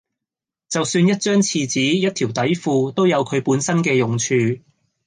[0.67, 4.63] 就算一張廁紙、一條底褲，都有佢本身嘅用處